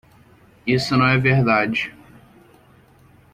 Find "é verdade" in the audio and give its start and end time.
1.05-1.93